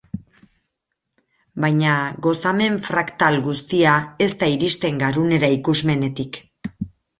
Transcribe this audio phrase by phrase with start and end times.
[1.65, 1.91] Baina
[2.29, 3.93] gozamen fraktal guztia
[4.29, 6.45] ez da iristen garunera ikusmenetik.